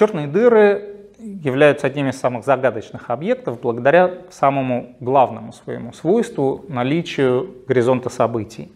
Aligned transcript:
Черные 0.00 0.28
дыры 0.28 0.96
являются 1.18 1.86
одним 1.86 2.08
из 2.08 2.18
самых 2.18 2.46
загадочных 2.46 3.10
объектов 3.10 3.60
благодаря 3.60 4.22
самому 4.30 4.96
главному 4.98 5.52
своему 5.52 5.92
свойству– 5.92 6.64
наличию 6.68 7.54
горизонта 7.68 8.08
событий. 8.08 8.72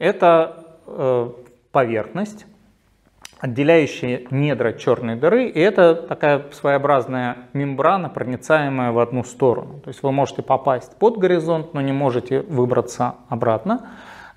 Это 0.00 0.66
э, 0.88 1.30
поверхность, 1.70 2.46
отделяющая 3.38 4.22
недра 4.32 4.72
черной 4.72 5.14
дыры, 5.14 5.46
и 5.46 5.60
это 5.60 5.94
такая 5.94 6.46
своеобразная 6.50 7.36
мембрана, 7.52 8.08
проницаемая 8.08 8.90
в 8.90 8.98
одну 8.98 9.22
сторону. 9.22 9.78
То 9.84 9.90
есть 9.90 10.02
вы 10.02 10.10
можете 10.10 10.42
попасть 10.42 10.96
под 10.96 11.18
горизонт, 11.18 11.74
но 11.74 11.80
не 11.80 11.92
можете 11.92 12.40
выбраться 12.40 13.14
обратно. 13.28 13.88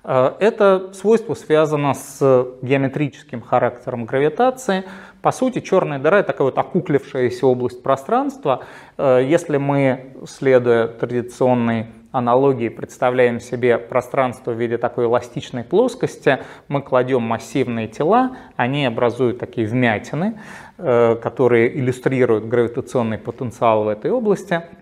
Э, 0.04 0.34
это 0.38 0.92
свойство 0.92 1.34
связано 1.34 1.94
с 1.94 2.46
геометрическим 2.62 3.40
характером 3.40 4.04
гравитации. 4.04 4.84
По 5.24 5.32
сути, 5.32 5.60
черная 5.60 5.98
дыра– 5.98 6.18
это 6.20 6.32
такая 6.32 6.44
вот 6.44 6.58
окуклившаяся 6.58 7.46
область 7.46 7.82
пространства. 7.82 8.66
Э, 8.98 9.24
если 9.26 9.56
мы, 9.56 10.12
следуя 10.26 10.86
традиционной 10.86 11.86
аналогии, 12.12 12.68
представляем 12.68 13.40
себе 13.40 13.78
пространство 13.78 14.50
в 14.50 14.60
виде 14.60 14.76
такой 14.76 15.06
эластичной 15.06 15.64
плоскости, 15.64 16.40
мы 16.68 16.82
кладем 16.82 17.22
массивные 17.22 17.88
тела, 17.88 18.36
они 18.56 18.84
образуют 18.84 19.38
такие 19.38 19.66
вмятины, 19.66 20.38
э, 20.76 21.16
которые 21.16 21.74
иллюстрируют 21.74 22.44
гравитационный 22.44 23.16
потенциал 23.16 23.84
в 23.84 23.88
этой 23.88 24.10
области– 24.10 24.60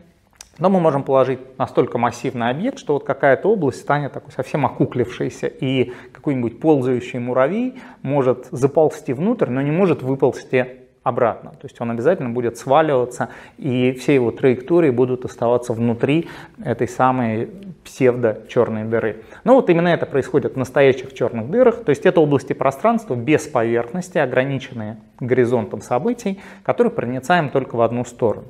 но 0.59 0.69
мы 0.69 0.81
можем 0.81 1.03
положить 1.03 1.41
настолько 1.59 1.99
массивный 1.99 2.51
объект, 2.51 2.79
что 2.79 2.95
вот 2.95 3.05
какая-то 3.05 3.49
область 3.49 3.81
станет 3.81 4.13
такой 4.13 4.33
совсем 4.33 4.67
окуклившейся, 4.67 5.47
и 5.47 5.93
какой-нибудь 6.13 6.61
ползающий 6.61 7.19
муравей 7.19 7.81
может 8.03 8.47
заползти 8.51 9.13
внутрь, 9.13 9.49
но 9.49 9.63
не 9.63 9.71
может 9.71 10.03
выползти 10.03 10.83
обратно. 11.03 11.51
То 11.51 11.65
есть 11.65 11.81
он 11.81 11.91
обязательно 11.91 12.31
будет 12.31 12.59
сваливаться, 12.59 13.31
и 13.59 13.93
все 13.93 14.15
его 14.15 14.31
траектории 14.31 14.91
будут 14.91 15.25
оставаться 15.25 15.73
внутри 15.73 16.29
этой 16.65 16.87
самой 16.87 17.51
псевдо-черной 17.85 18.85
дыры. 18.85 19.25
Но 19.45 19.55
вот 19.55 19.69
именно 19.69 19.89
это 19.89 20.07
происходит 20.07 20.55
в 20.55 20.59
настоящих 20.59 21.13
черных 21.15 21.51
дырах, 21.51 21.83
то 21.83 21.91
есть 21.91 22.07
это 22.07 22.21
области 22.21 22.53
пространства 22.53 23.15
без 23.15 23.47
поверхности, 23.49 24.19
ограниченные 24.19 24.99
горизонтом 25.19 25.81
событий, 25.81 26.41
которые 26.63 26.93
проницаем 26.93 27.49
только 27.49 27.75
в 27.75 27.81
одну 27.81 28.05
сторону. 28.05 28.47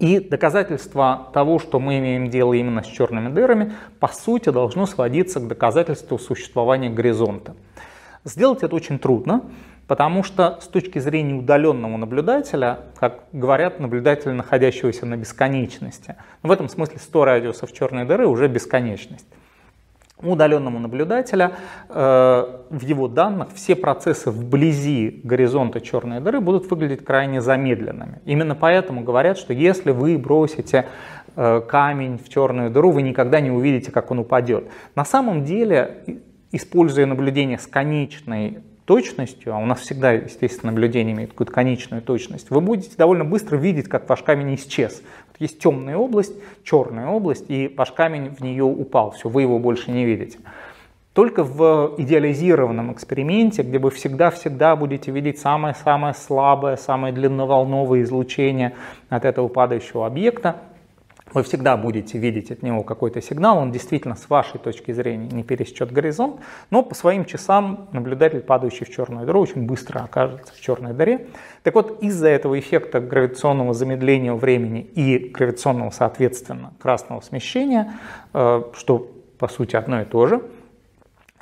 И 0.00 0.18
доказательство 0.18 1.28
того, 1.34 1.58
что 1.58 1.78
мы 1.78 1.98
имеем 1.98 2.30
дело 2.30 2.54
именно 2.54 2.82
с 2.82 2.86
черными 2.86 3.28
дырами, 3.28 3.74
по 4.00 4.08
сути 4.08 4.48
должно 4.48 4.86
сводиться 4.86 5.40
к 5.40 5.46
доказательству 5.46 6.18
существования 6.18 6.88
горизонта. 6.88 7.54
Сделать 8.24 8.62
это 8.62 8.74
очень 8.74 8.98
трудно, 8.98 9.42
потому 9.86 10.22
что 10.22 10.58
с 10.62 10.68
точки 10.68 10.98
зрения 10.98 11.34
удаленного 11.34 11.98
наблюдателя, 11.98 12.80
как 12.98 13.24
говорят, 13.32 13.78
наблюдателя, 13.78 14.32
находящегося 14.32 15.04
на 15.04 15.18
бесконечности, 15.18 16.16
в 16.42 16.50
этом 16.50 16.70
смысле 16.70 16.98
100 16.98 17.24
радиусов 17.26 17.72
черной 17.74 18.06
дыры 18.06 18.26
уже 18.26 18.48
бесконечность 18.48 19.26
удаленному 20.22 20.78
наблюдателя 20.78 21.52
э, 21.88 21.94
в 22.70 22.82
его 22.82 23.08
данных 23.08 23.48
все 23.54 23.74
процессы 23.74 24.30
вблизи 24.30 25.20
горизонта 25.24 25.80
черной 25.80 26.20
дыры 26.20 26.40
будут 26.40 26.70
выглядеть 26.70 27.04
крайне 27.04 27.40
замедленными. 27.40 28.20
Именно 28.24 28.54
поэтому 28.54 29.02
говорят, 29.02 29.38
что 29.38 29.52
если 29.52 29.90
вы 29.90 30.18
бросите 30.18 30.86
э, 31.36 31.60
камень 31.66 32.18
в 32.18 32.28
черную 32.28 32.70
дыру, 32.70 32.90
вы 32.90 33.02
никогда 33.02 33.40
не 33.40 33.50
увидите, 33.50 33.90
как 33.90 34.10
он 34.10 34.20
упадет. 34.20 34.64
На 34.94 35.04
самом 35.04 35.44
деле, 35.44 36.20
используя 36.52 37.06
наблюдение 37.06 37.58
с 37.58 37.66
конечной 37.66 38.58
точностью, 38.90 39.54
а 39.54 39.58
у 39.58 39.66
нас 39.66 39.78
всегда, 39.78 40.10
естественно, 40.12 40.72
наблюдение 40.72 41.14
имеет 41.14 41.30
какую-то 41.30 41.52
конечную 41.52 42.02
точность, 42.02 42.50
вы 42.50 42.60
будете 42.60 42.96
довольно 42.96 43.24
быстро 43.24 43.56
видеть, 43.56 43.88
как 43.88 44.08
ваш 44.08 44.22
камень 44.24 44.56
исчез. 44.56 45.02
Есть 45.40 45.58
темная 45.58 45.96
область, 45.96 46.34
черная 46.64 47.08
область, 47.08 47.46
и 47.48 47.72
ваш 47.76 47.92
камень 47.92 48.28
в 48.28 48.40
нее 48.40 48.62
упал, 48.62 49.12
все, 49.12 49.28
вы 49.28 49.42
его 49.42 49.58
больше 49.58 49.90
не 49.90 50.04
видите. 50.04 50.38
Только 51.14 51.42
в 51.42 51.94
идеализированном 51.96 52.92
эксперименте, 52.92 53.62
где 53.62 53.78
вы 53.78 53.90
всегда-всегда 53.90 54.76
будете 54.76 55.10
видеть 55.10 55.40
самое-самое 55.40 56.14
слабое, 56.14 56.76
самое 56.76 57.12
длинноволновое 57.12 58.02
излучение 58.02 58.74
от 59.08 59.24
этого 59.24 59.48
падающего 59.48 60.06
объекта, 60.06 60.56
вы 61.34 61.42
всегда 61.42 61.76
будете 61.76 62.18
видеть 62.18 62.50
от 62.50 62.62
него 62.62 62.82
какой-то 62.82 63.20
сигнал, 63.20 63.58
он 63.58 63.72
действительно 63.72 64.16
с 64.16 64.28
вашей 64.28 64.58
точки 64.58 64.92
зрения 64.92 65.28
не 65.28 65.42
пересечет 65.42 65.92
горизонт, 65.92 66.40
но 66.70 66.82
по 66.82 66.94
своим 66.94 67.24
часам 67.24 67.88
наблюдатель, 67.92 68.40
падающий 68.40 68.86
в 68.86 68.90
черную 68.90 69.26
дыру, 69.26 69.40
очень 69.40 69.66
быстро 69.66 70.00
окажется 70.00 70.52
в 70.54 70.60
черной 70.60 70.92
дыре. 70.92 71.26
Так 71.62 71.74
вот, 71.74 72.02
из-за 72.02 72.28
этого 72.28 72.58
эффекта 72.58 73.00
гравитационного 73.00 73.74
замедления 73.74 74.32
времени 74.34 74.80
и 74.80 75.30
гравитационного, 75.30 75.90
соответственно, 75.90 76.72
красного 76.80 77.20
смещения, 77.20 77.92
э, 78.32 78.62
что 78.74 79.10
по 79.38 79.48
сути 79.48 79.76
одно 79.76 80.02
и 80.02 80.04
то 80.04 80.26
же, 80.26 80.42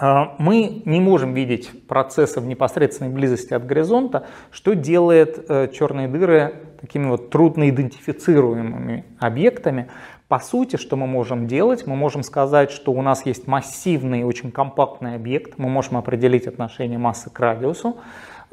мы 0.00 0.82
не 0.84 1.00
можем 1.00 1.34
видеть 1.34 1.86
процессы 1.88 2.40
в 2.40 2.46
непосредственной 2.46 3.10
близости 3.10 3.52
от 3.52 3.66
горизонта, 3.66 4.26
что 4.52 4.74
делает 4.74 5.44
э, 5.48 5.68
черные 5.72 6.06
дыры 6.06 6.54
такими 6.80 7.06
вот 7.08 7.30
трудно 7.30 7.68
идентифицируемыми 7.68 9.04
объектами. 9.18 9.88
По 10.28 10.38
сути, 10.38 10.76
что 10.76 10.94
мы 10.94 11.06
можем 11.06 11.48
делать? 11.48 11.86
Мы 11.86 11.96
можем 11.96 12.22
сказать, 12.22 12.70
что 12.70 12.92
у 12.92 13.02
нас 13.02 13.26
есть 13.26 13.48
массивный, 13.48 14.22
очень 14.22 14.52
компактный 14.52 15.16
объект, 15.16 15.58
мы 15.58 15.68
можем 15.68 15.96
определить 15.96 16.46
отношение 16.46 16.98
массы 16.98 17.30
к 17.30 17.40
радиусу, 17.40 17.96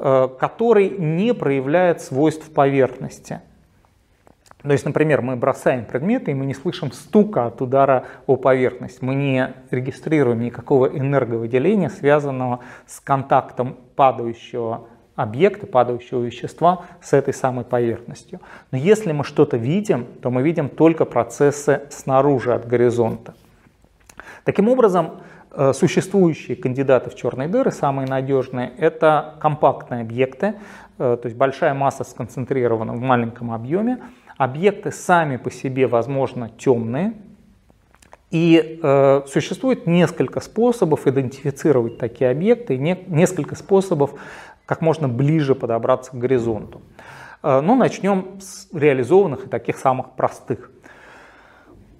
э, 0.00 0.28
который 0.40 0.90
не 0.90 1.32
проявляет 1.32 2.00
свойств 2.00 2.50
поверхности. 2.52 3.40
То 4.66 4.72
есть, 4.72 4.84
например, 4.84 5.22
мы 5.22 5.36
бросаем 5.36 5.84
предметы, 5.84 6.32
и 6.32 6.34
мы 6.34 6.44
не 6.44 6.54
слышим 6.54 6.90
стука 6.90 7.46
от 7.46 7.62
удара 7.62 8.04
о 8.26 8.34
поверхность. 8.34 9.00
Мы 9.00 9.14
не 9.14 9.54
регистрируем 9.70 10.40
никакого 10.40 10.86
энерговыделения, 10.86 11.88
связанного 11.88 12.58
с 12.84 12.98
контактом 12.98 13.76
падающего 13.94 14.88
объекта, 15.14 15.68
падающего 15.68 16.20
вещества 16.20 16.84
с 17.00 17.12
этой 17.12 17.32
самой 17.32 17.64
поверхностью. 17.64 18.40
Но 18.72 18.78
если 18.78 19.12
мы 19.12 19.22
что-то 19.22 19.56
видим, 19.56 20.04
то 20.20 20.30
мы 20.30 20.42
видим 20.42 20.68
только 20.68 21.04
процессы 21.04 21.82
снаружи 21.90 22.52
от 22.52 22.66
горизонта. 22.66 23.34
Таким 24.42 24.68
образом, 24.68 25.20
э, 25.52 25.72
существующие 25.74 26.56
кандидаты 26.56 27.10
в 27.10 27.14
черные 27.14 27.46
дыры, 27.46 27.70
самые 27.70 28.08
надежные, 28.08 28.72
это 28.78 29.36
компактные 29.38 30.00
объекты, 30.00 30.54
э, 30.98 31.16
то 31.22 31.26
есть 31.26 31.36
большая 31.36 31.72
масса 31.72 32.02
сконцентрирована 32.02 32.94
в 32.94 33.00
маленьком 33.00 33.52
объеме. 33.52 33.98
Объекты 34.36 34.92
сами 34.92 35.36
по 35.36 35.50
себе, 35.50 35.86
возможно, 35.86 36.50
темные, 36.58 37.14
и 38.30 38.80
э, 38.82 39.22
существует 39.26 39.86
несколько 39.86 40.40
способов 40.40 41.06
идентифицировать 41.06 41.96
такие 41.96 42.30
объекты, 42.30 42.74
и 42.74 42.78
не, 42.78 42.98
несколько 43.06 43.54
способов 43.54 44.14
как 44.66 44.80
можно 44.82 45.08
ближе 45.08 45.54
подобраться 45.54 46.10
к 46.10 46.14
горизонту. 46.14 46.82
Э, 47.42 47.60
ну, 47.60 47.76
начнем 47.76 48.40
с 48.40 48.68
реализованных 48.74 49.46
и 49.46 49.48
таких 49.48 49.78
самых 49.78 50.12
простых. 50.12 50.70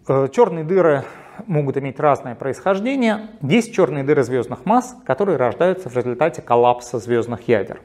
Э, 0.09 0.29
черные 0.31 0.65
дыры 0.65 1.05
могут 1.47 1.77
иметь 1.79 2.01
разное 2.01 2.35
происхождение. 2.35 3.31
Есть 3.41 3.73
черные 3.73 4.05
дыры 4.05 4.25
звездных 4.25 4.67
масс, 4.67 4.97
которые 5.07 5.39
рождаются 5.39 5.89
в 5.89 5.97
результате 5.97 6.43
коллапса 6.43 6.99
звездных 6.99 7.49
ядер. 7.49 7.81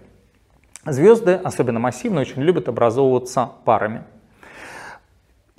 Звезды, 0.86 1.34
особенно 1.34 1.80
массивные, 1.80 2.22
очень 2.22 2.42
любят 2.42 2.68
образовываться 2.68 3.50
парами. 3.66 4.04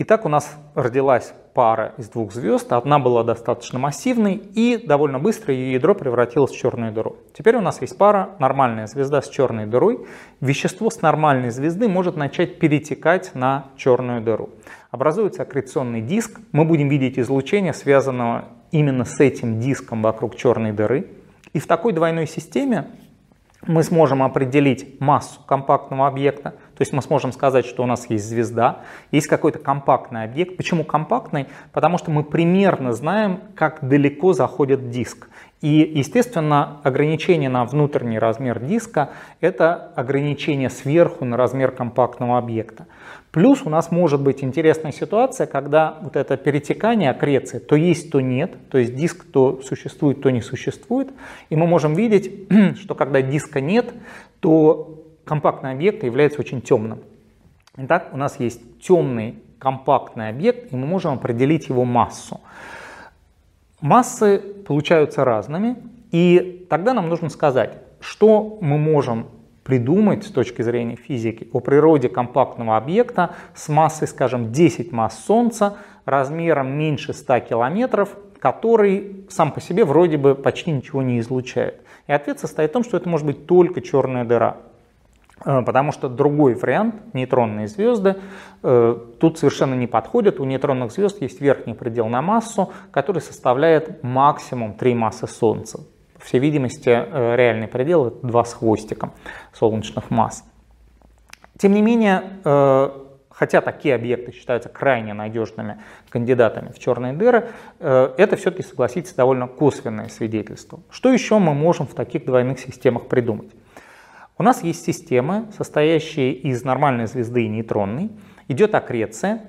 Итак, 0.04 0.26
у 0.26 0.28
нас 0.28 0.58
родилась 0.74 1.32
пара 1.54 1.94
из 1.96 2.08
двух 2.08 2.32
звезд. 2.32 2.72
Одна 2.72 2.98
была 2.98 3.22
достаточно 3.22 3.78
массивной, 3.78 4.34
и 4.34 4.76
довольно 4.84 5.20
быстро 5.20 5.54
ее 5.54 5.74
ядро 5.74 5.94
превратилось 5.94 6.50
в 6.50 6.58
черную 6.58 6.90
дыру. 6.90 7.14
Теперь 7.32 7.54
у 7.54 7.60
нас 7.60 7.80
есть 7.80 7.96
пара, 7.96 8.30
нормальная 8.40 8.88
звезда 8.88 9.22
с 9.22 9.28
черной 9.28 9.66
дырой. 9.66 10.04
Вещество 10.40 10.90
с 10.90 11.02
нормальной 11.02 11.50
звезды 11.50 11.86
может 11.86 12.16
начать 12.16 12.58
перетекать 12.58 13.32
на 13.36 13.66
черную 13.76 14.22
дыру. 14.22 14.50
Образуется 14.90 15.42
аккреционный 15.42 16.00
диск. 16.00 16.40
Мы 16.50 16.64
будем 16.64 16.88
видеть 16.88 17.16
излучение, 17.20 17.72
связанного 17.72 18.46
именно 18.72 19.04
с 19.04 19.20
этим 19.20 19.60
диском 19.60 20.02
вокруг 20.02 20.34
черной 20.34 20.72
дыры. 20.72 21.10
И 21.52 21.60
в 21.60 21.68
такой 21.68 21.92
двойной 21.92 22.26
системе 22.26 22.86
мы 23.66 23.82
сможем 23.82 24.22
определить 24.22 25.00
массу 25.00 25.40
компактного 25.46 26.08
объекта, 26.08 26.50
то 26.50 26.80
есть 26.80 26.92
мы 26.92 27.02
сможем 27.02 27.32
сказать, 27.32 27.64
что 27.64 27.82
у 27.82 27.86
нас 27.86 28.10
есть 28.10 28.28
звезда, 28.28 28.80
есть 29.12 29.28
какой-то 29.28 29.58
компактный 29.58 30.24
объект. 30.24 30.56
Почему 30.56 30.84
компактный? 30.84 31.46
Потому 31.72 31.98
что 31.98 32.10
мы 32.10 32.24
примерно 32.24 32.92
знаем, 32.92 33.40
как 33.54 33.86
далеко 33.86 34.32
заходит 34.32 34.90
диск. 34.90 35.28
И, 35.62 35.92
естественно, 35.94 36.80
ограничение 36.82 37.48
на 37.48 37.64
внутренний 37.64 38.18
размер 38.18 38.58
диска– 38.58 39.10
это 39.40 39.92
ограничение 39.94 40.68
сверху 40.68 41.24
на 41.24 41.36
размер 41.36 41.70
компактного 41.70 42.36
объекта. 42.36 42.86
Плюс 43.30 43.62
у 43.64 43.70
нас 43.70 43.92
может 43.92 44.20
быть 44.20 44.42
интересная 44.42 44.90
ситуация, 44.90 45.46
когда 45.46 45.98
вот 46.02 46.16
это 46.16 46.36
перетекание, 46.36 47.10
аккреция, 47.10 47.60
то 47.60 47.76
есть, 47.76 48.10
то 48.10 48.20
нет, 48.20 48.56
то 48.70 48.78
есть 48.78 48.96
диск 48.96 49.24
то 49.24 49.62
существует, 49.62 50.20
то 50.20 50.30
не 50.30 50.42
существует. 50.42 51.10
И 51.48 51.54
мы 51.54 51.68
можем 51.68 51.94
видеть, 51.94 52.48
что 52.80 52.96
когда 52.96 53.22
диска 53.22 53.60
нет, 53.60 53.94
то 54.40 55.04
компактный 55.24 55.70
объект 55.70 56.02
является 56.02 56.40
очень 56.40 56.60
темным. 56.60 56.98
Итак, 57.76 58.10
у 58.12 58.16
нас 58.16 58.40
есть 58.40 58.60
темный 58.80 59.36
компактный 59.60 60.28
объект, 60.28 60.72
и 60.72 60.76
мы 60.76 60.86
можем 60.86 61.14
определить 61.14 61.68
его 61.68 61.84
массу. 61.84 62.40
Массы 63.82 64.38
получаются 64.38 65.24
разными, 65.24 65.76
и 66.12 66.64
тогда 66.70 66.94
нам 66.94 67.08
нужно 67.08 67.28
сказать, 67.28 67.78
что 67.98 68.58
мы 68.60 68.78
можем 68.78 69.26
придумать 69.64 70.22
с 70.22 70.30
точки 70.30 70.62
зрения 70.62 70.94
физики 70.94 71.48
о 71.52 71.58
природе 71.58 72.08
компактного 72.08 72.76
объекта 72.76 73.34
с 73.56 73.68
массой, 73.68 74.06
скажем, 74.06 74.52
10 74.52 74.92
масс 74.92 75.24
Солнца, 75.24 75.78
размером 76.04 76.72
меньше 76.78 77.12
100 77.12 77.40
километров, 77.40 78.16
который 78.38 79.26
сам 79.28 79.50
по 79.50 79.60
себе 79.60 79.84
вроде 79.84 80.16
бы 80.16 80.36
почти 80.36 80.70
ничего 80.70 81.02
не 81.02 81.18
излучает. 81.18 81.80
И 82.06 82.12
ответ 82.12 82.38
состоит 82.38 82.70
в 82.70 82.74
том, 82.74 82.84
что 82.84 82.96
это 82.96 83.08
может 83.08 83.26
быть 83.26 83.46
только 83.46 83.80
черная 83.80 84.24
дыра. 84.24 84.58
Э, 85.44 85.62
потому 85.62 85.92
что 85.92 86.08
другой 86.08 86.54
вариант, 86.54 87.14
нейтронные 87.14 87.68
звезды, 87.68 88.16
э, 88.62 88.96
тут 89.18 89.38
совершенно 89.38 89.74
не 89.74 89.86
подходит. 89.86 90.40
У 90.40 90.44
нейтронных 90.44 90.92
звезд 90.92 91.20
есть 91.20 91.40
верхний 91.40 91.74
предел 91.74 92.08
на 92.08 92.22
массу, 92.22 92.72
который 92.90 93.22
составляет 93.22 94.02
максимум 94.02 94.74
3 94.74 94.94
массы 94.94 95.26
Солнца 95.26 95.80
всей 96.18 96.38
видимости, 96.38 96.88
э, 96.88 97.36
реальный 97.36 97.66
предел— 97.66 98.06
это 98.08 98.24
2 98.24 98.44
с 98.44 98.54
хвостиком 98.54 99.12
солнечных 99.52 100.10
масс. 100.10 100.44
Тем 101.58 101.72
не 101.72 101.82
менее, 101.82 102.22
хотя 103.28 103.60
такие 103.60 103.94
объекты 103.94 104.32
считаются 104.32 104.68
крайне 104.68 105.14
надежными 105.14 105.78
кандидатами 106.08 106.72
в 106.72 106.78
черные 106.78 107.12
дыры, 107.12 107.50
это 107.78 108.36
все-таки, 108.36 108.66
согласитесь, 108.66 109.12
довольно 109.12 109.46
косвенное 109.46 110.08
свидетельство. 110.08 110.80
Что 110.90 111.12
еще 111.12 111.38
мы 111.38 111.54
можем 111.54 111.86
в 111.86 111.94
таких 111.94 112.24
двойных 112.24 112.58
системах 112.58 113.06
придумать? 113.06 113.50
У 114.42 114.44
нас 114.44 114.64
есть 114.64 114.84
системы, 114.84 115.46
состоящие 115.56 116.32
из 116.32 116.64
нормальной 116.64 117.06
звезды 117.06 117.44
и 117.44 117.48
нейтронной, 117.48 118.10
идет 118.48 118.74
аккреция, 118.74 119.44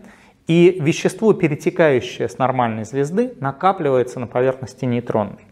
и 0.45 0.77
вещество, 0.79 1.33
перетекающее 1.33 2.29
с 2.29 2.37
нормальной 2.37 2.85
звезды, 2.85 3.33
накапливается 3.39 4.19
на 4.19 4.27
поверхности 4.27 4.85
нейтронной. 4.85 5.47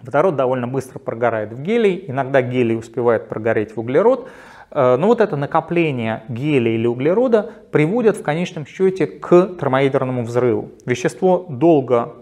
Водород 0.00 0.36
довольно 0.36 0.66
быстро 0.66 0.98
прогорает 0.98 1.52
в 1.52 1.60
гелий, 1.60 2.06
иногда 2.08 2.40
гелий 2.40 2.78
успевает 2.78 3.28
прогореть 3.28 3.76
в 3.76 3.80
углерод, 3.80 4.30
э, 4.70 4.96
но 4.96 5.06
вот 5.06 5.20
это 5.20 5.36
накопление 5.36 6.22
гелия 6.28 6.76
или 6.76 6.86
углерода 6.86 7.50
приводит 7.72 8.16
в 8.16 8.22
конечном 8.22 8.64
счете 8.64 9.06
к 9.06 9.50
термоядерному 9.60 10.24
взрыву. 10.24 10.70
Вещество 10.86 11.44
долго 11.50 12.14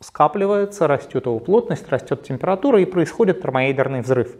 скапливается, 0.00 0.86
растет 0.86 1.24
его 1.24 1.38
плотность, 1.38 1.88
растет 1.88 2.24
температура 2.24 2.78
и 2.78 2.84
происходит 2.84 3.40
термоядерный 3.40 4.02
взрыв. 4.02 4.36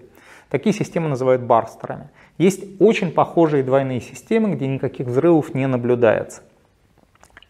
Такие 0.51 0.75
системы 0.75 1.09
называют 1.09 1.43
барстерами. 1.43 2.09
Есть 2.39 2.65
очень 2.81 3.13
похожие 3.13 3.63
двойные 3.63 4.01
системы, 4.01 4.55
где 4.55 4.67
никаких 4.67 5.07
взрывов 5.07 5.55
не 5.55 5.67
наблюдается. 5.67 6.43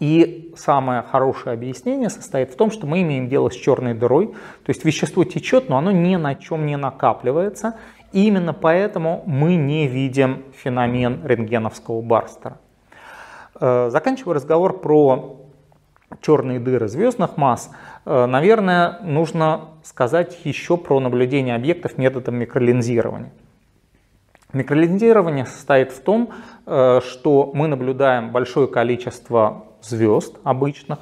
И 0.00 0.52
самое 0.56 1.02
хорошее 1.02 1.54
объяснение 1.54 2.08
состоит 2.08 2.50
в 2.50 2.56
том, 2.56 2.70
что 2.70 2.86
мы 2.86 3.02
имеем 3.02 3.28
дело 3.28 3.50
с 3.50 3.54
черной 3.54 3.94
дырой, 3.94 4.28
то 4.28 4.68
есть 4.68 4.84
вещество 4.84 5.24
течет, 5.24 5.68
но 5.68 5.76
оно 5.78 5.90
ни 5.90 6.14
на 6.14 6.36
чем 6.36 6.66
не 6.66 6.76
накапливается, 6.76 7.74
и 8.12 8.26
именно 8.26 8.52
поэтому 8.52 9.24
мы 9.26 9.56
не 9.56 9.88
видим 9.88 10.44
феномен 10.56 11.26
рентгеновского 11.26 12.00
барстера. 12.00 12.58
Э, 13.60 13.88
заканчивая 13.90 14.34
разговор 14.34 14.80
про 14.80 15.37
черные 16.20 16.58
дыры 16.58 16.88
звездных 16.88 17.36
масс, 17.36 17.70
э, 18.04 18.26
наверное, 18.26 18.98
нужно 19.02 19.68
сказать 19.82 20.38
еще 20.44 20.76
про 20.76 21.00
наблюдение 21.00 21.54
объектов 21.54 21.98
методом 21.98 22.36
микролинзирования. 22.36 23.32
Микролинзирование 24.52 25.44
состоит 25.44 25.92
в 25.92 26.00
том, 26.00 26.30
э, 26.66 27.00
что 27.06 27.50
мы 27.52 27.68
наблюдаем 27.68 28.32
большое 28.32 28.66
количество 28.66 29.64
звезд 29.82 30.36
обычных. 30.42 31.00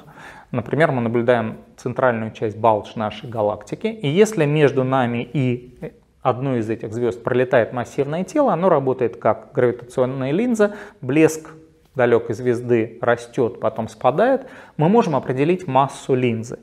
Например, 0.51 0.91
мы 0.91 1.01
наблюдаем 1.01 1.57
центральную 1.77 2.31
часть 2.31 2.57
балч 2.57 2.95
нашей 2.95 3.29
галактики. 3.29 3.87
И 3.87 4.07
если 4.07 4.45
между 4.45 4.83
нами 4.83 5.23
и 5.23 5.93
одной 6.21 6.59
из 6.59 6.69
этих 6.69 6.93
звезд 6.93 7.23
пролетает 7.23 7.71
массивное 7.71 8.23
тело, 8.23 8.51
оно 8.51 8.67
работает 8.69 9.15
как 9.15 9.51
гравитационная 9.53 10.31
линза, 10.31 10.75
блеск 11.01 11.49
далекой 11.97 12.35
звезды 12.35 12.97
растет, 13.01 13.59
потом 13.59 13.89
спадает, 13.89 14.47
мы 14.77 14.87
можем 14.87 15.17
определить 15.17 15.67
массу 15.67 16.15
линзы. 16.15 16.59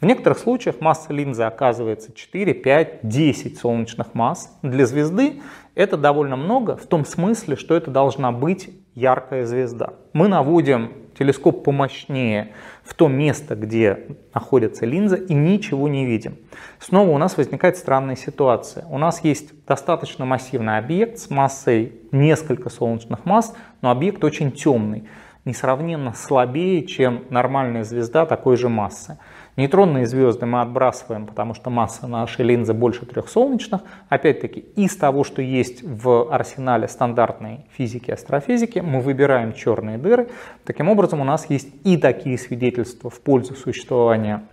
В 0.00 0.06
некоторых 0.06 0.38
случаях 0.38 0.80
масса 0.80 1.12
линзы 1.12 1.44
оказывается 1.44 2.12
4, 2.12 2.54
5, 2.54 3.00
10 3.02 3.58
солнечных 3.58 4.14
масс. 4.14 4.58
Для 4.62 4.86
звезды 4.86 5.42
это 5.74 5.96
довольно 5.96 6.36
много 6.36 6.76
в 6.76 6.86
том 6.86 7.04
смысле, 7.04 7.54
что 7.54 7.76
это 7.76 7.90
должна 7.90 8.32
быть 8.32 8.70
яркая 8.94 9.44
звезда. 9.44 9.92
Мы 10.12 10.26
наводим 10.26 10.92
телескоп 11.18 11.64
помощнее 11.64 12.52
в 12.82 12.94
то 12.94 13.08
место, 13.08 13.54
где 13.54 14.06
находится 14.34 14.86
линза, 14.86 15.16
и 15.16 15.34
ничего 15.34 15.88
не 15.88 16.06
видим. 16.06 16.36
Снова 16.78 17.10
у 17.10 17.18
нас 17.18 17.36
возникает 17.36 17.76
странная 17.76 18.16
ситуация. 18.16 18.84
У 18.86 18.98
нас 18.98 19.22
есть 19.24 19.64
достаточно 19.66 20.24
массивный 20.24 20.78
объект 20.78 21.18
с 21.18 21.30
массой 21.30 21.92
несколько 22.12 22.70
солнечных 22.70 23.24
масс, 23.24 23.54
но 23.82 23.90
объект 23.90 24.24
очень 24.24 24.52
темный, 24.52 25.08
несравненно 25.44 26.12
слабее, 26.14 26.86
чем 26.86 27.24
нормальная 27.30 27.84
звезда 27.84 28.26
такой 28.26 28.56
же 28.56 28.68
массы. 28.68 29.18
Нейтронные 29.60 30.06
звезды 30.06 30.46
мы 30.46 30.62
отбрасываем, 30.62 31.26
потому 31.26 31.52
что 31.52 31.68
масса 31.68 32.06
нашей 32.06 32.46
линзы 32.46 32.72
больше 32.72 33.04
трех 33.04 33.28
солнечных. 33.28 33.82
Опять-таки, 34.08 34.60
из 34.74 34.96
того, 34.96 35.22
что 35.22 35.42
есть 35.42 35.82
в 35.82 36.32
арсенале 36.32 36.88
стандартной 36.88 37.66
физики 37.76 38.08
и 38.08 38.14
астрофизики, 38.14 38.78
мы 38.78 39.02
выбираем 39.02 39.52
черные 39.52 39.98
дыры. 39.98 40.30
Таким 40.64 40.88
образом, 40.88 41.20
у 41.20 41.24
нас 41.24 41.50
есть 41.50 41.68
и 41.84 41.98
такие 41.98 42.38
свидетельства 42.38 43.10
в 43.10 43.20
пользу 43.20 43.54
существования 43.54 44.44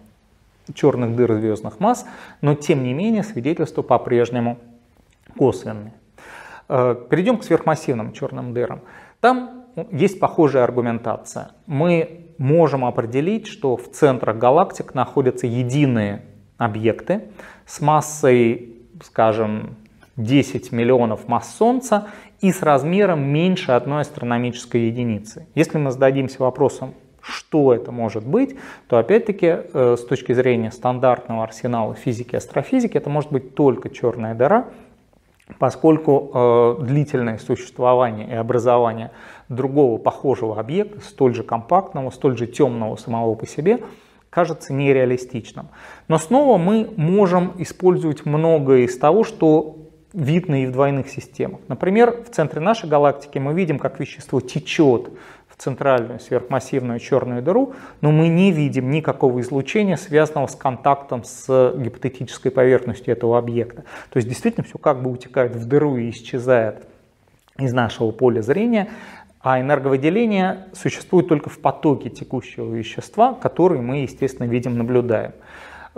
черных 0.74 1.16
дыр 1.16 1.36
звездных 1.36 1.80
масс, 1.80 2.06
но 2.42 2.56
тем 2.56 2.84
не 2.84 2.94
менее 2.94 3.24
свидетельства 3.24 3.84
по-прежнему 3.84 4.58
косвенные. 5.38 5.94
Э, 6.68 6.98
перейдем 7.10 7.38
к 7.38 7.46
сверхмассивным 7.46 8.12
черным 8.12 8.54
дырам. 8.54 8.82
Там 9.22 9.67
есть 9.92 10.20
похожая 10.20 10.64
аргументация. 10.64 11.52
Мы 11.66 12.34
можем 12.38 12.86
определить, 12.86 13.48
что 13.48 13.78
в 13.78 13.90
центрах 13.92 14.38
галактик 14.38 14.94
находятся 14.94 15.48
единые 15.48 16.24
объекты 16.58 17.30
с 17.66 17.82
массой, 17.82 18.76
скажем, 19.04 19.76
10 20.16 20.72
миллионов 20.72 21.28
масс 21.28 21.56
Солнца 21.56 22.08
и 22.42 22.52
с 22.52 22.62
размером 22.62 23.24
меньше 23.24 23.72
одной 23.72 24.02
астрономической 24.02 24.88
единицы. 24.88 25.48
Если 25.54 25.78
мы 25.78 25.92
зададимся 25.92 26.42
вопросом, 26.42 26.94
что 27.22 27.74
это 27.74 27.92
может 27.92 28.26
быть, 28.26 28.56
то 28.88 28.98
опять-таки 28.98 29.48
э, 29.48 29.96
с 29.98 30.06
точки 30.06 30.34
зрения 30.34 30.72
стандартного 30.72 31.44
арсенала 31.44 31.94
физики 31.94 32.34
и 32.34 32.38
астрофизики 32.38 32.98
это 32.98 33.10
может 33.10 33.32
быть 33.32 33.54
только 33.54 33.90
черная 33.90 34.34
дыра, 34.34 34.68
поскольку 35.60 36.32
э, 36.34 36.84
длительное 36.84 37.38
существование 37.38 38.28
и 38.28 38.34
образование 38.34 39.12
другого 39.50 39.98
похожего 39.98 40.60
объекта, 40.60 41.00
столь 41.02 41.36
же 41.36 41.44
компактного, 41.44 42.10
столь 42.10 42.38
же 42.38 42.48
темного 42.48 42.96
самого 42.96 43.36
по 43.36 43.48
себе, 43.48 43.80
кажется 44.30 44.74
нереалистичным. 44.74 45.70
Но 46.08 46.18
снова 46.18 46.58
мы 46.58 46.90
можем 46.98 47.54
использовать 47.58 48.26
многое 48.26 48.82
из 48.82 48.98
того, 48.98 49.24
что 49.24 49.78
видно 50.14 50.64
и 50.64 50.66
в 50.66 50.72
двойных 50.72 51.10
системах. 51.10 51.62
Например, 51.68 52.24
в 52.24 52.34
центре 52.34 52.60
нашей 52.60 52.90
галактики 52.90 53.38
мы 53.38 53.54
видим, 53.54 53.80
как 53.80 54.00
вещество 54.00 54.42
течет 54.42 55.10
центральную 55.58 56.20
сверхмассивную 56.20 57.00
черную 57.00 57.42
дыру, 57.42 57.74
но 58.02 58.12
мы 58.12 58.28
не 58.28 58.52
видим 58.52 58.92
никакого 58.92 59.42
излучения, 59.42 59.96
связанного 59.96 60.46
с 60.48 60.56
контактом 60.56 61.24
с 61.24 61.74
гипотетической 61.76 62.52
поверхностью 62.52 63.12
этого 63.12 63.38
объекта. 63.40 63.84
То 64.12 64.18
есть 64.18 64.28
действительно 64.28 64.64
все 64.64 64.78
как 64.78 65.02
бы 65.02 65.12
утекает 65.12 65.56
в 65.56 65.66
дыру 65.66 65.98
и 65.98 66.12
исчезает 66.12 66.86
из 67.58 67.74
нашего 67.74 68.12
поля 68.12 68.42
зрения, 68.42 68.90
а 69.40 69.60
энерговыделение 69.60 70.68
существует 70.74 71.28
только 71.28 71.50
в 71.50 71.60
потоке 71.60 72.10
текущего 72.10 72.74
вещества, 72.74 73.34
который 73.34 73.82
мы, 73.82 74.00
естественно, 74.02 74.48
видим, 74.48 74.78
наблюдаем. 74.78 75.34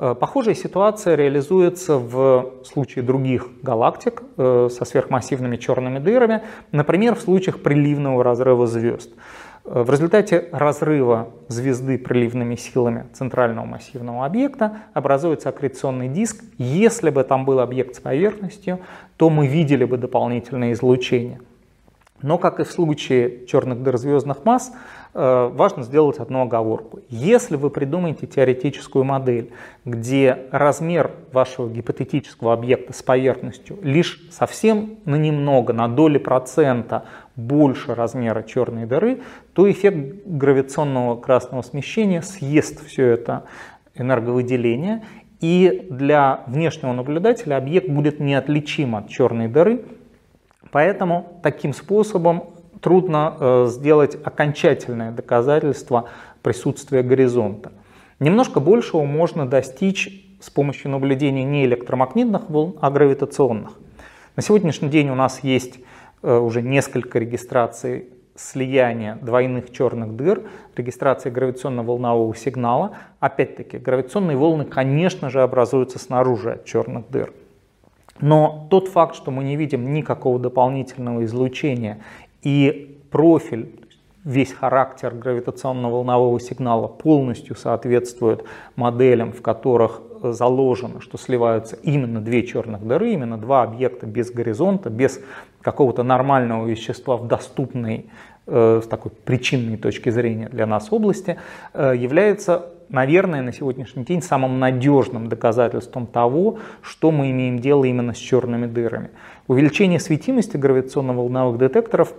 Э, 0.01 0.15
похожая 0.17 0.55
ситуация 0.55 1.15
реализуется 1.15 1.97
в 1.97 2.53
случае 2.63 3.03
других 3.03 3.49
галактик 3.61 4.23
э, 4.37 4.69
со 4.71 4.85
сверхмассивными 4.85 5.57
черными 5.57 5.99
дырами, 5.99 6.43
например, 6.71 7.15
в 7.15 7.19
случаях 7.19 7.61
приливного 7.61 8.23
разрыва 8.23 8.65
звезд. 8.65 9.11
Э, 9.65 9.83
в 9.83 9.91
результате 9.91 10.47
разрыва 10.53 11.27
звезды 11.49 11.97
приливными 11.97 12.55
силами 12.55 13.07
центрального 13.11 13.65
массивного 13.65 14.25
объекта 14.25 14.77
образуется 14.93 15.49
аккреционный 15.49 16.07
диск. 16.07 16.45
Если 16.57 17.09
бы 17.09 17.25
там 17.25 17.43
был 17.43 17.59
объект 17.59 17.95
с 17.95 17.99
поверхностью, 17.99 18.79
то 19.17 19.29
мы 19.29 19.47
видели 19.47 19.83
бы 19.83 19.97
дополнительное 19.97 20.71
излучение. 20.71 21.41
Но, 22.21 22.37
как 22.37 22.61
и 22.61 22.63
в 22.63 22.71
случае 22.71 23.45
черных 23.47 23.83
дыр 23.83 23.97
звездных 23.97 24.45
масс, 24.45 24.71
важно 25.13 25.83
сделать 25.83 26.19
одну 26.19 26.41
оговорку. 26.43 26.99
Если 27.09 27.55
вы 27.55 27.69
придумаете 27.69 28.27
теоретическую 28.27 29.03
модель, 29.03 29.51
где 29.85 30.45
размер 30.51 31.11
вашего 31.31 31.69
гипотетического 31.69 32.53
объекта 32.53 32.93
с 32.93 33.01
поверхностью 33.01 33.77
лишь 33.81 34.21
совсем 34.31 34.97
на 35.05 35.15
немного, 35.15 35.73
на 35.73 35.87
доли 35.87 36.19
процента 36.19 37.05
больше 37.35 37.95
размера 37.95 38.43
черной 38.43 38.85
дыры, 38.85 39.21
то 39.53 39.69
эффект 39.69 40.25
гравитационного 40.25 41.19
красного 41.19 41.63
смещения 41.63 42.21
съест 42.21 42.85
все 42.85 43.07
это 43.07 43.45
энерговыделение, 43.95 45.03
и 45.41 45.87
для 45.89 46.43
внешнего 46.47 46.93
наблюдателя 46.93 47.57
объект 47.57 47.89
будет 47.89 48.19
неотличим 48.19 48.95
от 48.95 49.09
черной 49.09 49.47
дыры, 49.47 49.83
поэтому 50.71 51.39
таким 51.41 51.73
способом 51.73 52.43
трудно 52.81 53.35
э, 53.39 53.65
сделать 53.69 54.17
окончательное 54.23 55.11
доказательство 55.11 56.09
присутствия 56.41 57.03
горизонта. 57.03 57.71
Немножко 58.19 58.59
большего 58.59 59.03
можно 59.03 59.47
достичь 59.47 60.25
с 60.41 60.49
помощью 60.49 60.91
наблюдения 60.91 61.43
не 61.43 61.65
электромагнитных 61.65 62.49
волн, 62.49 62.77
а 62.81 62.91
гравитационных. 62.91 63.71
На 64.35 64.43
сегодняшний 64.43 64.89
день 64.89 65.09
у 65.09 65.15
нас 65.15 65.43
есть 65.43 65.79
э, 66.21 66.37
уже 66.37 66.61
несколько 66.61 67.19
регистраций 67.19 68.09
слияния 68.35 69.17
двойных 69.21 69.71
черных 69.71 70.15
дыр, 70.15 70.43
регистрации 70.75 71.29
гравитационно-волнового 71.29 72.33
сигнала. 72.35 72.91
Опять-таки, 73.19 73.77
гравитационные 73.77 74.37
волны, 74.37 74.63
конечно 74.63 75.29
же, 75.29 75.41
образуются 75.41 75.99
снаружи 75.99 76.53
от 76.53 76.65
черных 76.65 77.09
дыр. 77.09 77.33
Но 78.21 78.67
тот 78.69 78.87
факт, 78.89 79.15
что 79.15 79.31
мы 79.31 79.43
не 79.43 79.55
видим 79.55 79.93
никакого 79.93 80.39
дополнительного 80.39 81.23
излучения 81.25 81.99
и 82.41 82.99
профиль, 83.11 83.79
весь 84.23 84.53
характер 84.53 85.15
гравитационно-волнового 85.15 86.39
сигнала 86.39 86.87
полностью 86.87 87.55
соответствует 87.55 88.43
моделям, 88.75 89.31
в 89.31 89.41
которых 89.41 90.01
заложено, 90.21 91.01
что 91.01 91.17
сливаются 91.17 91.77
именно 91.77 92.21
две 92.21 92.43
черных 92.43 92.85
дыры, 92.85 93.13
именно 93.13 93.37
два 93.37 93.63
объекта 93.63 94.05
без 94.05 94.31
горизонта, 94.31 94.89
без 94.89 95.19
какого-то 95.61 96.03
нормального 96.03 96.67
вещества 96.67 97.17
в 97.17 97.27
доступной 97.27 98.07
э, 98.47 98.81
с 98.83 98.87
такой 98.87 99.11
причинной 99.11 99.77
точки 99.77 100.09
зрения 100.09 100.49
для 100.49 100.65
нас 100.65 100.91
области, 100.91 101.37
э, 101.73 101.93
является, 101.97 102.67
наверное, 102.89 103.41
на 103.41 103.53
сегодняшний 103.53 104.03
день 104.03 104.21
самым 104.21 104.59
надежным 104.59 105.27
доказательством 105.27 106.05
того, 106.05 106.59
что 106.81 107.11
мы 107.11 107.31
имеем 107.31 107.59
дело 107.59 107.85
именно 107.85 108.13
с 108.13 108.17
черными 108.17 108.65
дырами. 108.65 109.11
Увеличение 109.47 109.99
светимости 109.99 110.57
гравитационно-волновых 110.57 111.57
детекторов 111.57 112.13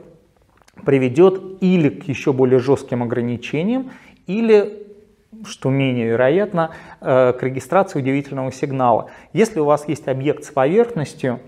приведет 0.84 1.40
или 1.60 1.88
к 1.88 2.04
еще 2.08 2.32
более 2.32 2.58
жестким 2.58 3.02
ограничениям, 3.02 3.90
или 4.26 4.86
что 5.44 5.70
менее 5.70 6.08
вероятно, 6.08 6.70
э, 7.00 7.32
к 7.32 7.42
регистрации 7.42 8.00
удивительного 8.00 8.52
сигнала. 8.52 9.10
Если 9.32 9.60
у 9.60 9.64
вас 9.64 9.88
есть 9.88 10.08
объект 10.08 10.44
с 10.44 10.50
поверхностью, 10.50 11.40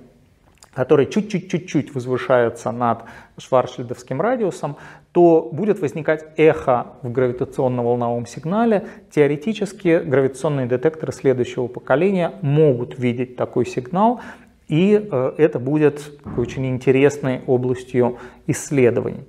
который 0.75 1.07
чуть-чуть-чуть-чуть 1.07 1.95
возвышается 1.95 2.73
над 2.73 3.03
Шварцшильдовским 3.37 4.21
радиусом, 4.21 4.77
то 5.13 5.51
будет 5.53 5.81
возникать 5.81 6.25
эхо 6.39 6.87
в 7.03 7.11
гравитационно-волновом 7.11 8.27
сигнале. 8.27 8.87
Теоретически 9.11 10.01
гравитационные 10.03 10.67
детекторы 10.67 11.13
следующего 11.13 11.67
поколения 11.67 12.33
могут 12.41 12.99
видеть 12.99 13.37
такой 13.37 13.67
сигнал, 13.67 14.21
и 14.73 15.07
э, 15.11 15.33
это 15.37 15.59
будет 15.59 16.19
очень 16.39 16.67
интересной 16.67 17.43
областью 17.47 18.17
исследований. 18.47 19.25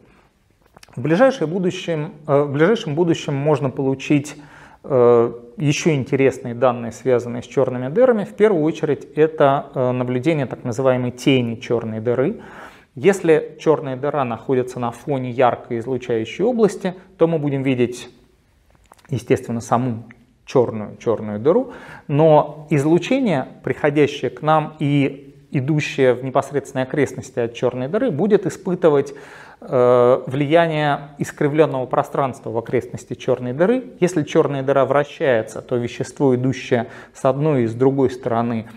В, 0.95 1.01
ближайшем 1.01 1.49
будущем, 1.49 2.13
э, 2.25 2.43
в 2.43 2.53
ближайшем 2.53 2.95
будущем 2.95 3.35
можно 3.35 3.69
получить 3.69 4.37
Э, 4.85 5.31
еще 5.55 5.93
интересные 5.95 6.53
данные, 6.53 6.91
связанные 6.91 7.41
с 7.41 7.45
черными 7.45 7.87
дырами, 7.87 8.25
в 8.25 8.33
первую 8.33 8.63
очередь 8.63 9.05
это 9.15 9.69
наблюдение 9.75 10.45
так 10.45 10.65
называемой 10.65 11.11
тени 11.11 11.55
черной 11.55 12.01
дыры. 12.01 12.41
Если 12.95 13.57
черная 13.61 13.95
дыра 13.95 14.25
находится 14.25 14.79
на 14.79 14.91
фоне 14.91 15.29
яркой 15.31 15.79
излучающей 15.79 16.43
области, 16.43 16.95
то 17.17 17.27
мы 17.27 17.39
будем 17.39 17.63
видеть, 17.63 18.09
естественно, 19.09 19.61
саму 19.61 20.03
черную 20.45 20.97
черную 20.97 21.39
дыру, 21.39 21.71
но 22.07 22.67
излучение, 22.69 23.47
приходящее 23.63 24.31
к 24.31 24.41
нам 24.41 24.75
и 24.79 25.32
идущее 25.53 26.13
в 26.13 26.23
непосредственной 26.23 26.83
окрестности 26.83 27.39
от 27.39 27.53
черной 27.53 27.87
дыры, 27.87 28.11
будет 28.11 28.45
испытывать 28.45 29.13
Э, 29.65 30.21
влияние 30.27 31.11
искривленного 31.19 31.85
пространства 31.85 32.49
в 32.49 32.57
окрестности 32.57 33.13
черной 33.13 33.53
дыры. 33.53 33.93
Если 34.01 34.23
черная 34.23 34.61
дыра 34.61 34.83
вращается, 34.83 35.61
то 35.61 35.77
вещество, 35.77 36.35
идущее 36.35 36.87
с 37.13 37.23
одной 37.23 37.63
и 37.63 37.67
с 37.67 37.73
другой 37.73 38.09
стороны, 38.09 38.67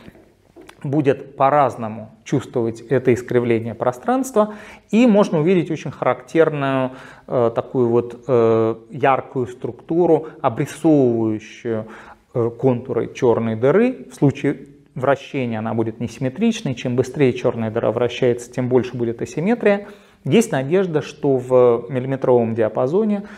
будет 0.85 1.37
по-разному 1.37 2.13
чувствовать 2.23 2.83
это 2.83 3.13
искривление 3.13 3.75
пространства, 3.75 4.55
и 4.93 5.09
можно 5.09 5.41
увидеть 5.41 5.73
очень 5.73 5.91
характерную 5.91 6.93
э, 7.27 7.51
такую 7.53 7.89
вот 7.89 8.23
э, 8.29 8.77
яркую 8.91 9.49
структуру, 9.49 10.29
обрисовывающую 10.41 11.87
э, 12.33 12.51
контуры 12.51 13.13
черной 13.13 13.57
дыры. 13.57 14.07
В 14.13 14.15
случае 14.15 14.76
вращения 14.97 15.61
она 15.61 15.75
будет 15.75 16.01
несимметричной, 16.01 16.75
чем 16.75 16.97
быстрее 16.97 17.33
черная 17.33 17.71
дыра 17.71 17.93
вращается, 17.93 18.51
тем 18.51 18.69
больше 18.69 18.97
будет 18.97 19.23
асимметрия. 19.23 19.87
Есть 20.25 20.51
надежда, 20.51 21.03
что 21.03 21.37
в 21.37 21.87
миллиметровом 21.89 22.57
диапазоне 22.57 23.29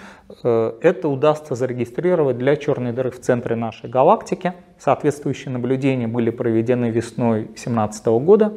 э, 0.42 0.72
это 0.80 1.08
удастся 1.08 1.54
зарегистрировать 1.54 2.38
для 2.38 2.56
черной 2.56 2.92
дыры 2.92 3.10
в 3.10 3.20
центре 3.20 3.56
нашей 3.56 3.90
галактики. 3.90 4.54
Соответствующие 4.78 5.52
наблюдения 5.52 6.06
были 6.06 6.30
проведены 6.30 6.86
весной 6.86 7.42
2017 7.42 8.06
года. 8.06 8.54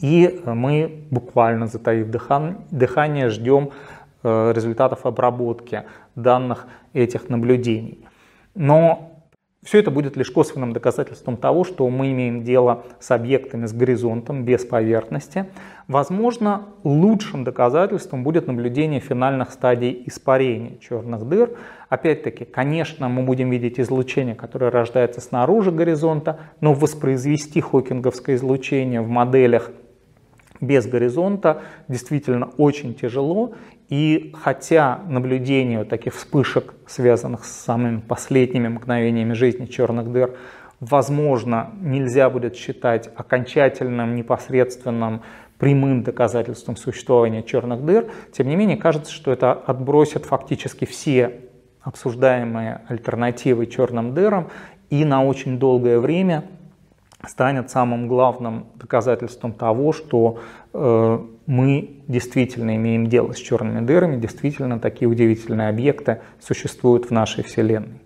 И 0.00 0.40
мы 0.44 1.06
буквально 1.10 1.66
затаив 1.66 2.08
дыхание 2.08 3.28
ждем 3.30 3.70
э, 4.22 4.52
результатов 4.54 5.06
обработки 5.06 5.84
данных 6.14 6.66
этих 6.92 7.30
наблюдений. 7.30 8.04
Но 8.54 9.09
все 9.62 9.80
это 9.80 9.90
будет 9.90 10.16
лишь 10.16 10.30
косвенным 10.30 10.72
доказательством 10.72 11.36
того, 11.36 11.64
что 11.64 11.86
мы 11.90 12.12
имеем 12.12 12.44
дело 12.44 12.84
с 12.98 13.10
объектами 13.10 13.66
с 13.66 13.74
горизонтом, 13.74 14.44
без 14.44 14.64
поверхности. 14.64 15.46
Возможно, 15.86 16.68
лучшим 16.82 17.44
доказательством 17.44 18.22
будет 18.22 18.46
наблюдение 18.46 19.00
финальных 19.00 19.50
стадий 19.50 20.02
испарения 20.06 20.78
черных 20.78 21.28
дыр. 21.28 21.50
Опять-таки, 21.90 22.46
конечно, 22.46 23.10
мы 23.10 23.22
будем 23.22 23.50
видеть 23.50 23.78
излучение, 23.78 24.34
которое 24.34 24.70
рождается 24.70 25.20
снаружи 25.20 25.70
горизонта, 25.70 26.38
но 26.62 26.72
воспроизвести 26.72 27.60
хокинговское 27.60 28.36
излучение 28.36 29.02
в 29.02 29.08
моделях 29.08 29.72
без 30.60 30.86
горизонта 30.86 31.62
действительно 31.88 32.50
очень 32.56 32.94
тяжело. 32.94 33.54
И 33.88 34.32
хотя 34.42 35.00
наблюдение 35.08 35.84
таких 35.84 36.14
вспышек, 36.14 36.74
связанных 36.86 37.44
с 37.44 37.50
самыми 37.50 38.00
последними 38.00 38.68
мгновениями 38.68 39.32
жизни 39.32 39.66
черных 39.66 40.12
дыр, 40.12 40.36
возможно, 40.78 41.70
нельзя 41.80 42.30
будет 42.30 42.56
считать 42.56 43.10
окончательным, 43.14 44.14
непосредственным, 44.14 45.22
прямым 45.58 46.02
доказательством 46.02 46.76
существования 46.76 47.42
черных 47.42 47.84
дыр, 47.84 48.10
тем 48.32 48.48
не 48.48 48.56
менее 48.56 48.78
кажется, 48.78 49.12
что 49.12 49.30
это 49.30 49.52
отбросит 49.52 50.24
фактически 50.24 50.86
все 50.86 51.40
обсуждаемые 51.82 52.82
альтернативы 52.88 53.66
черным 53.66 54.14
дырам 54.14 54.48
и 54.88 55.04
на 55.04 55.24
очень 55.24 55.58
долгое 55.58 55.98
время 55.98 56.44
станет 57.26 57.70
самым 57.70 58.08
главным 58.08 58.66
доказательством 58.76 59.52
того, 59.52 59.92
что 59.92 60.40
э, 60.72 61.18
мы 61.46 61.90
действительно 62.08 62.76
имеем 62.76 63.08
дело 63.08 63.32
с 63.32 63.36
черными 63.36 63.84
дырами, 63.84 64.20
действительно 64.20 64.78
такие 64.78 65.08
удивительные 65.08 65.68
объекты 65.68 66.20
существуют 66.40 67.06
в 67.06 67.10
нашей 67.10 67.44
Вселенной. 67.44 67.99